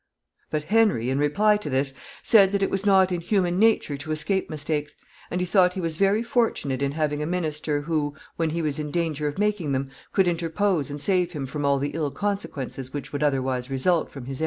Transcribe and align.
But 0.49 0.63
Henry, 0.63 1.11
in 1.11 1.19
reply 1.19 1.57
to 1.57 1.69
this, 1.69 1.93
said 2.23 2.53
that 2.53 2.63
it 2.63 2.71
was 2.71 2.87
not 2.87 3.11
in 3.11 3.21
human 3.21 3.59
nature 3.59 3.97
to 3.97 4.11
escape 4.11 4.49
mistakes, 4.49 4.95
and 5.29 5.39
he 5.39 5.45
thought 5.45 5.73
he 5.73 5.79
was 5.79 5.97
very 5.97 6.23
fortunate 6.23 6.81
in 6.81 6.93
having 6.93 7.21
a 7.21 7.27
minister 7.27 7.81
who, 7.81 8.15
when 8.35 8.49
he 8.49 8.63
was 8.63 8.79
in 8.79 8.89
danger 8.89 9.27
of 9.27 9.37
making 9.37 9.73
them, 9.73 9.91
could 10.11 10.27
interpose 10.27 10.89
and 10.89 10.99
save 10.99 11.33
him 11.33 11.45
from 11.45 11.61
the 11.81 11.89
ill 11.93 12.09
consequences 12.09 12.91
which 12.91 13.13
would 13.13 13.21
otherwise 13.21 13.69
result 13.69 14.09
from 14.09 14.25
his 14.25 14.39
errors. 14.39 14.39